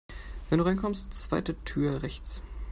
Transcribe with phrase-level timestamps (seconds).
[0.49, 2.41] Wenn du reinkommst, zweite Tür rechts.